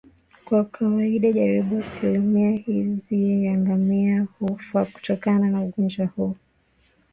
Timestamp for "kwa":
0.45-0.63